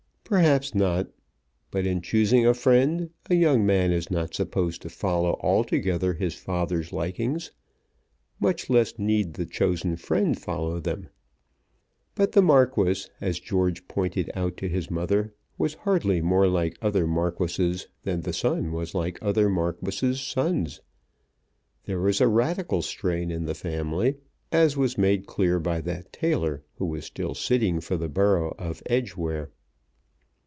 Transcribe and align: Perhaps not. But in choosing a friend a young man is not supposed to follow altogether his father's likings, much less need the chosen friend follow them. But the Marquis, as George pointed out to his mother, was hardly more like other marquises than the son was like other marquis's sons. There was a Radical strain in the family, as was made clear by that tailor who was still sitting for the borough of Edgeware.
Perhaps 0.31 0.73
not. 0.73 1.09
But 1.71 1.85
in 1.85 1.99
choosing 2.01 2.47
a 2.47 2.53
friend 2.53 3.09
a 3.29 3.35
young 3.35 3.65
man 3.65 3.91
is 3.91 4.09
not 4.09 4.33
supposed 4.33 4.81
to 4.83 4.89
follow 4.89 5.37
altogether 5.41 6.13
his 6.13 6.35
father's 6.35 6.93
likings, 6.93 7.51
much 8.39 8.69
less 8.69 8.97
need 8.97 9.33
the 9.33 9.45
chosen 9.45 9.97
friend 9.97 10.39
follow 10.39 10.79
them. 10.79 11.09
But 12.15 12.31
the 12.31 12.41
Marquis, 12.41 13.07
as 13.19 13.41
George 13.41 13.89
pointed 13.89 14.31
out 14.33 14.55
to 14.55 14.69
his 14.69 14.89
mother, 14.89 15.33
was 15.57 15.73
hardly 15.73 16.21
more 16.21 16.47
like 16.47 16.77
other 16.81 17.05
marquises 17.05 17.89
than 18.03 18.21
the 18.21 18.31
son 18.31 18.71
was 18.71 18.95
like 18.95 19.19
other 19.21 19.49
marquis's 19.49 20.21
sons. 20.21 20.79
There 21.83 21.99
was 21.99 22.21
a 22.21 22.29
Radical 22.29 22.81
strain 22.81 23.31
in 23.31 23.43
the 23.43 23.53
family, 23.53 24.15
as 24.49 24.77
was 24.77 24.97
made 24.97 25.25
clear 25.25 25.59
by 25.59 25.81
that 25.81 26.13
tailor 26.13 26.63
who 26.75 26.85
was 26.85 27.03
still 27.03 27.35
sitting 27.35 27.81
for 27.81 27.97
the 27.97 28.07
borough 28.07 28.55
of 28.57 28.81
Edgeware. 28.85 29.51